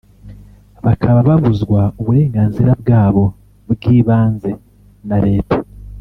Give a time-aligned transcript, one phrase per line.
[0.85, 3.23] bakaba babuzwa uburenganzira bwabo
[3.71, 4.51] bw’ibanze
[5.07, 5.57] na Leta